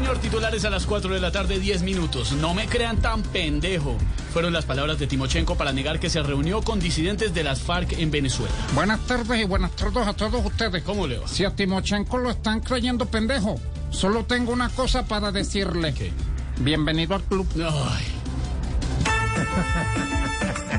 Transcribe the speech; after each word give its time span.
Señor, 0.00 0.18
titulares 0.18 0.64
a 0.64 0.70
las 0.70 0.86
4 0.86 1.12
de 1.12 1.20
la 1.20 1.30
tarde, 1.30 1.58
10 1.58 1.82
minutos. 1.82 2.32
No 2.32 2.54
me 2.54 2.66
crean 2.66 2.96
tan 3.02 3.22
pendejo. 3.22 3.98
Fueron 4.32 4.54
las 4.54 4.64
palabras 4.64 4.98
de 4.98 5.06
Timochenko 5.06 5.56
para 5.56 5.72
negar 5.72 6.00
que 6.00 6.08
se 6.08 6.22
reunió 6.22 6.62
con 6.62 6.80
disidentes 6.80 7.34
de 7.34 7.44
las 7.44 7.60
FARC 7.60 7.92
en 7.98 8.10
Venezuela. 8.10 8.54
Buenas 8.74 9.00
tardes 9.00 9.42
y 9.42 9.44
buenas 9.44 9.72
tardes 9.72 10.06
a 10.06 10.14
todos 10.14 10.42
ustedes. 10.42 10.82
¿Cómo 10.84 11.06
le 11.06 11.18
va? 11.18 11.28
Si 11.28 11.44
a 11.44 11.54
Timochenko 11.54 12.16
lo 12.16 12.30
están 12.30 12.60
creyendo 12.60 13.04
pendejo, 13.06 13.60
solo 13.90 14.24
tengo 14.24 14.52
una 14.52 14.70
cosa 14.70 15.04
para 15.04 15.32
decirle. 15.32 15.92
¿Qué? 15.92 16.12
Bienvenido 16.60 17.14
al 17.14 17.22
club. 17.24 17.46
Ay. 17.56 18.06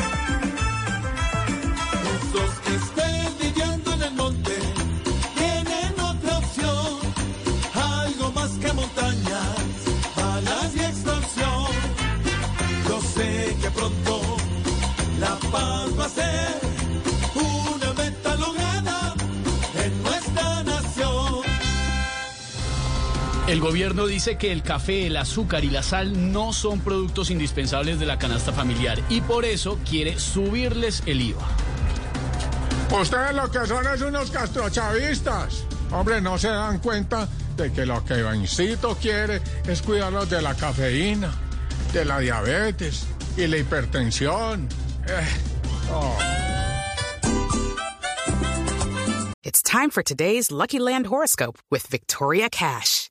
El 23.51 23.59
gobierno 23.59 24.07
dice 24.07 24.37
que 24.37 24.53
el 24.53 24.63
café, 24.63 25.07
el 25.07 25.17
azúcar 25.17 25.65
y 25.65 25.69
la 25.69 25.83
sal 25.83 26.31
no 26.31 26.53
son 26.53 26.79
productos 26.79 27.29
indispensables 27.31 27.99
de 27.99 28.05
la 28.05 28.17
canasta 28.17 28.53
familiar 28.53 28.97
y 29.09 29.19
por 29.19 29.43
eso 29.43 29.77
quiere 29.89 30.17
subirles 30.17 31.03
el 31.05 31.19
IVA. 31.19 31.45
Ustedes 32.97 33.35
lo 33.35 33.51
que 33.51 33.65
son 33.67 33.85
es 33.93 34.01
unos 34.03 34.31
castrochavistas. 34.31 35.65
Hombre, 35.91 36.21
no 36.21 36.37
se 36.37 36.47
dan 36.47 36.79
cuenta 36.79 37.27
de 37.57 37.73
que 37.73 37.85
lo 37.85 38.05
que 38.05 38.19
Ivancito 38.19 38.95
quiere 38.95 39.41
es 39.67 39.81
cuidarlos 39.81 40.29
de 40.29 40.41
la 40.41 40.55
cafeína, 40.55 41.33
de 41.91 42.05
la 42.05 42.19
diabetes 42.19 43.05
y 43.35 43.47
la 43.47 43.57
hipertensión. 43.57 44.69
Eh, 45.09 45.27
oh. 45.91 46.17
It's 49.43 49.61
time 49.61 49.89
for 49.89 50.03
today's 50.03 50.51
Lucky 50.51 50.79
Land 50.79 51.07
horoscope 51.07 51.59
with 51.69 51.85
Victoria 51.87 52.49
Cash. 52.49 53.10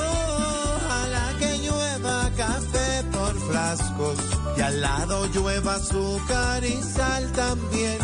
Y 4.57 4.61
al 4.61 4.81
lado 4.81 5.25
llueva 5.27 5.75
azúcar 5.75 6.63
y 6.63 6.81
sal 6.81 7.31
también. 7.33 7.97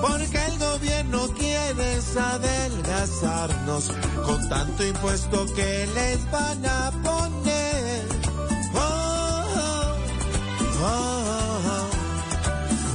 Porque 0.00 0.38
el 0.46 0.58
gobierno 0.58 1.28
quiere 1.36 1.98
adelgazarnos 2.18 3.90
con 4.24 4.48
tanto 4.48 4.86
impuesto 4.86 5.46
que 5.54 5.86
les 5.94 6.30
van 6.30 6.64
a 6.64 6.90
poner. 7.02 8.04
Oh, 8.74 9.44
oh, 9.56 9.96
oh, 10.82 11.60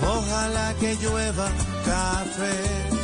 oh. 0.04 0.18
Ojalá 0.18 0.74
que 0.80 0.96
llueva 0.96 1.50
café. 1.86 2.95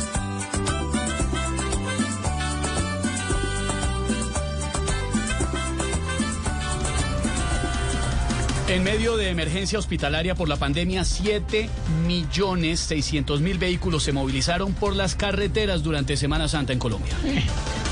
En 8.72 8.84
medio 8.84 9.18
de 9.18 9.28
emergencia 9.28 9.78
hospitalaria 9.78 10.34
por 10.34 10.48
la 10.48 10.56
pandemia, 10.56 11.04
7 11.04 11.68
millones 12.06 12.80
600 12.80 13.42
mil 13.42 13.58
vehículos 13.58 14.02
se 14.02 14.12
movilizaron 14.12 14.72
por 14.72 14.96
las 14.96 15.14
carreteras 15.14 15.82
durante 15.82 16.16
Semana 16.16 16.48
Santa 16.48 16.72
en 16.72 16.78
Colombia. 16.78 17.12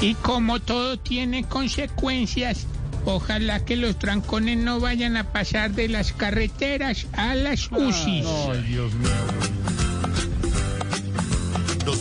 Y 0.01 0.15
como 0.15 0.59
todo 0.59 0.99
tiene 0.99 1.45
consecuencias, 1.45 2.67
ojalá 3.05 3.63
que 3.63 3.77
los 3.77 3.99
trancones 3.99 4.57
no 4.57 4.81
vayan 4.81 5.19
a 5.19 5.31
pasar 5.33 5.73
de 5.73 5.89
las 5.89 6.15
carreteras 6.15 7.07
a 7.13 7.35
las 7.35 7.71
UCIs. 7.71 8.25
Nos 8.25 8.57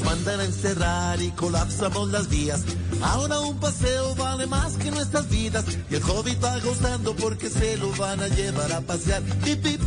mandan 0.09 0.39
a 0.39 0.45
encerrar 0.45 1.21
y 1.21 1.29
colapsamos 1.31 2.09
las 2.09 2.29
vías. 2.29 2.63
Ahora 3.03 3.39
un 3.41 3.59
paseo 3.59 4.15
vale 4.15 4.47
más 4.47 4.73
que 4.73 4.89
nuestras 4.89 5.29
vidas. 5.29 5.65
Y 5.89 5.95
el 5.95 6.03
hobbit 6.03 6.43
va 6.43 6.57
gustando 6.59 7.15
porque 7.15 7.47
se 7.49 7.77
lo 7.77 7.91
van 7.95 8.19
a 8.19 8.27
llevar 8.27 8.71
a 8.73 8.81
pasear. 8.81 9.21
Pip, 9.43 9.61
pip. 9.61 9.81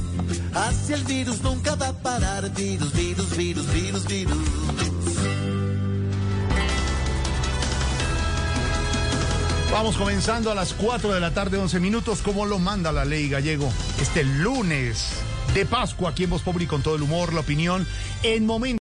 Hacia 0.54 0.94
el 0.94 1.04
virus 1.04 1.42
nunca 1.42 1.74
va 1.74 1.88
a 1.88 1.92
parar. 1.92 2.48
Virus, 2.54 2.92
virus, 2.92 3.36
virus, 3.36 3.72
virus, 3.72 4.06
virus. 4.06 4.38
Vamos 9.72 9.96
comenzando 9.96 10.52
a 10.52 10.54
las 10.54 10.72
4 10.74 11.14
de 11.14 11.20
la 11.20 11.32
tarde, 11.32 11.56
11 11.58 11.80
minutos, 11.80 12.20
como 12.22 12.46
lo 12.46 12.60
manda 12.60 12.92
la 12.92 13.04
ley 13.04 13.28
gallego. 13.28 13.72
Este 14.00 14.22
lunes 14.22 15.14
de 15.54 15.66
Pascua 15.66 16.10
aquí 16.10 16.24
en 16.24 16.30
Voz 16.30 16.42
Populi 16.42 16.66
con 16.66 16.82
todo 16.82 16.94
el 16.94 17.02
humor, 17.02 17.32
la 17.32 17.40
opinión, 17.40 17.86
en 18.22 18.46
momento. 18.46 18.81